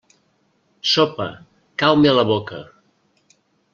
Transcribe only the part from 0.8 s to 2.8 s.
Sopa, cau-me a la boca.